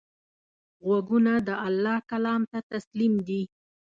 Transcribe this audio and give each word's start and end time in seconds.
غوږونه 0.85 1.33
د 1.47 1.49
الله 1.67 1.97
کلام 2.11 2.41
ته 2.51 2.59
تسلیم 2.71 3.13
دي 3.27 3.43